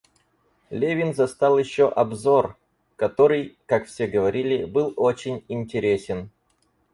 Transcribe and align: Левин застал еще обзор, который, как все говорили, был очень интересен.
Левин 0.71 1.13
застал 1.13 1.59
еще 1.59 1.87
обзор, 1.87 2.57
который, 2.95 3.59
как 3.67 3.85
все 3.85 4.07
говорили, 4.07 4.65
был 4.65 4.91
очень 4.97 5.45
интересен. 5.47 6.31